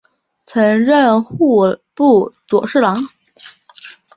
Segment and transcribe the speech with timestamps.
[0.47, 2.95] 曾任户部左侍郎。